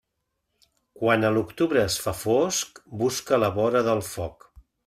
Quan 1.01 1.27
l'octubre 1.35 1.83
es 1.91 1.99
fa 2.05 2.15
fosc, 2.23 2.83
busca 3.05 3.43
la 3.45 3.55
vora 3.63 3.87
del 3.93 4.07
foc. 4.13 4.53